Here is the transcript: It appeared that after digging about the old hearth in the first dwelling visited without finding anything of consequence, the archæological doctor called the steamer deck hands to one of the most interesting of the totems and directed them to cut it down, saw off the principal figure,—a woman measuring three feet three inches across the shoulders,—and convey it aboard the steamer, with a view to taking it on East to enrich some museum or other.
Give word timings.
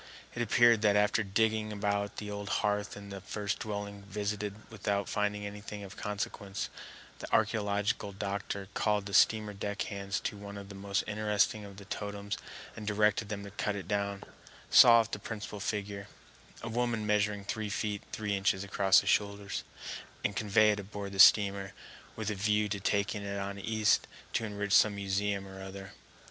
It 0.33 0.41
appeared 0.41 0.81
that 0.81 0.95
after 0.95 1.23
digging 1.23 1.71
about 1.71 2.17
the 2.17 2.31
old 2.31 2.49
hearth 2.65 2.97
in 2.97 3.09
the 3.09 3.21
first 3.21 3.59
dwelling 3.59 4.01
visited 4.01 4.55
without 4.71 5.07
finding 5.07 5.45
anything 5.45 5.83
of 5.83 5.95
consequence, 5.95 6.69
the 7.19 7.27
archæological 7.27 8.17
doctor 8.17 8.67
called 8.73 9.05
the 9.05 9.13
steamer 9.13 9.53
deck 9.53 9.83
hands 9.83 10.19
to 10.21 10.35
one 10.37 10.57
of 10.57 10.69
the 10.69 10.73
most 10.73 11.03
interesting 11.05 11.63
of 11.65 11.77
the 11.77 11.85
totems 11.85 12.39
and 12.75 12.87
directed 12.87 13.29
them 13.29 13.43
to 13.43 13.51
cut 13.51 13.75
it 13.75 13.87
down, 13.87 14.23
saw 14.71 15.01
off 15.01 15.11
the 15.11 15.19
principal 15.19 15.59
figure,—a 15.59 16.67
woman 16.69 17.05
measuring 17.05 17.43
three 17.45 17.69
feet 17.69 18.01
three 18.11 18.35
inches 18.35 18.63
across 18.63 19.01
the 19.01 19.05
shoulders,—and 19.05 20.35
convey 20.35 20.71
it 20.71 20.79
aboard 20.79 21.11
the 21.11 21.19
steamer, 21.19 21.73
with 22.15 22.31
a 22.31 22.33
view 22.33 22.67
to 22.67 22.79
taking 22.79 23.21
it 23.21 23.37
on 23.37 23.59
East 23.59 24.07
to 24.33 24.45
enrich 24.45 24.73
some 24.73 24.95
museum 24.95 25.47
or 25.47 25.61
other. 25.61 25.93